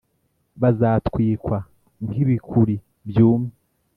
[0.61, 1.57] bazatwikwa
[2.05, 2.75] nk’ibikūri
[3.07, 3.53] byumye.